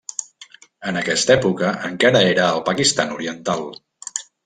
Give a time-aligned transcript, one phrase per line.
[0.91, 3.67] En aquesta època encara era el Pakistan oriental.